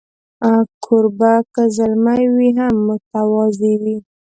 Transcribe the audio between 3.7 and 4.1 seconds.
وي.